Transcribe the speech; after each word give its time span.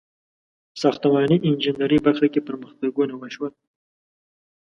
•د 0.73 0.75
ساختماني 0.83 1.37
انجینرۍ 1.47 1.97
په 2.01 2.03
برخه 2.05 2.27
کې 2.33 2.45
پرمختګونه 2.47 3.13
وشول. 3.17 3.53